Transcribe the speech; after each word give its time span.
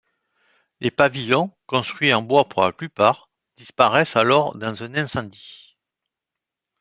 Les 0.79 0.89
pavillons, 0.89 1.51
construits 1.67 2.11
en 2.11 2.23
bois 2.23 2.49
pour 2.49 2.63
la 2.63 2.71
plupart, 2.71 3.29
disparaissent 3.55 4.15
alors 4.15 4.57
dans 4.57 4.81
un 4.81 4.95
incendie. 4.95 5.77